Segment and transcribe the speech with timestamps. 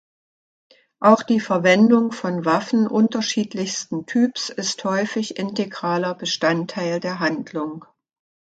[0.99, 7.85] Auch die Verwendung von Waffen unterschiedlichsten Typs ist häufig integraler Bestandteil der Handlung.